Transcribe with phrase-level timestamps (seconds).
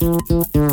[0.00, 0.69] Mm-hmm.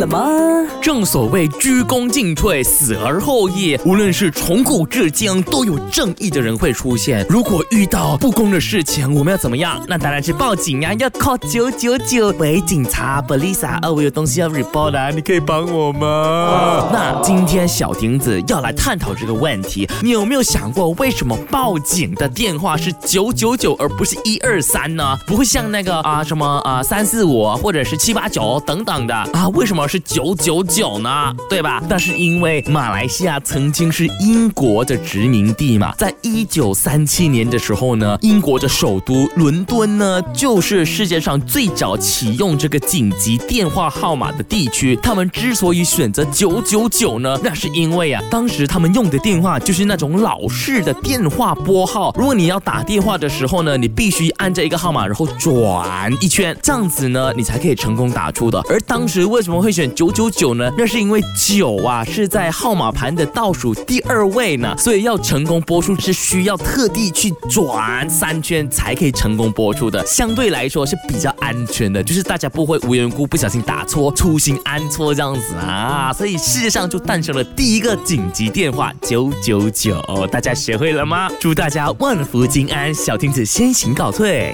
[0.00, 0.26] 了吗？
[0.80, 3.78] 正所谓鞠躬尽瘁，死而后已。
[3.84, 7.24] 无论是从古至今，都有正义的人会出现。
[7.28, 9.78] 如果遇到不公的事情，我们要怎么样？
[9.86, 12.34] 那当然是报警呀，要 call 九九九。
[12.38, 16.88] 喂，警察，Belisa，呃，我有东西要 report 啊，你可以帮我吗？
[16.90, 19.86] 那今天小婷子要来探讨这个问题。
[20.02, 25.14] 你有没有想过，为什么报警的电话是九九九，而不是一二三呢？
[25.26, 29.46] 不会像那个啊什么啊三四五或者是七八九等等的啊？
[29.50, 31.34] 为什么是九九九呢？
[31.48, 31.82] 对吧？
[31.88, 44.94] 那是因为马来西亚曾经是英国的殖民地嘛，在一九三七年的时候呢，英国的首都伦敦呢，就是世界上最早启用这个紧急电话号码的地区。
[45.02, 52.14] 他们之所以选择九九九呢，那是因为啊，当时他们用的电话就是那种老式的电话拨号。
[52.16, 58.64] 如果你要打电话的时候呢，你必须按着一个号码，然后转一圈，这样子呢，你才可以成功打出的。
[58.68, 60.70] 而当时为什么会选选九九九呢？
[60.76, 70.04] 那是因为九啊是在号码盘的倒数第二位呢，所以要成功拨出是需要特地去转三圈才可以成功拨出的。
[70.04, 76.12] 相对来说是比较安全的，就是大家不会无缘无故不小心打错、粗心按错这样子啊。
[76.12, 79.98] 所以世界上就诞生了第一个紧急电话九九九，
[80.30, 81.30] 大家学会了吗？
[81.40, 84.52] 祝大家万福金安，小亭子先行告退。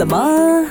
[0.00, 0.70] 怎么